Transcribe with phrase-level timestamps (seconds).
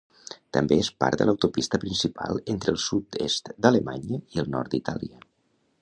[0.55, 5.25] També és part de l'autopista principal entre el sud-est d'Alemanya i el nord d'Itàlia.